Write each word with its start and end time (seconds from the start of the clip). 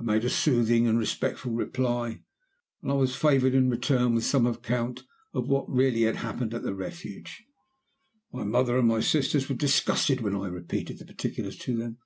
I 0.00 0.02
made 0.02 0.24
a 0.24 0.28
soothing 0.28 0.88
and 0.88 0.98
respectful 0.98 1.52
reply, 1.52 2.24
and 2.82 2.90
I 2.90 2.94
was 2.94 3.14
favored 3.14 3.54
in 3.54 3.70
return 3.70 4.12
with 4.12 4.24
some 4.24 4.44
account 4.44 5.04
of 5.32 5.46
what 5.46 5.68
had 5.68 5.76
really 5.76 6.02
happened 6.02 6.52
at 6.52 6.64
the 6.64 6.74
Refuge. 6.74 7.44
My 8.32 8.42
mother 8.42 8.76
and 8.76 8.88
my 8.88 8.98
sisters 8.98 9.48
were 9.48 9.54
disgusted 9.54 10.20
when 10.20 10.34
I 10.34 10.48
repeated 10.48 10.98
the 10.98 11.06
particulars 11.06 11.56
to 11.58 11.76
them. 11.76 11.98